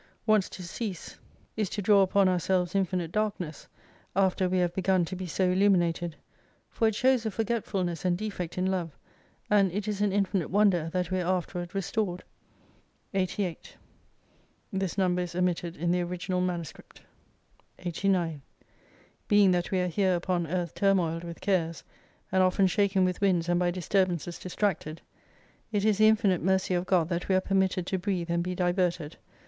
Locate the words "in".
8.57-8.65, 15.77-15.91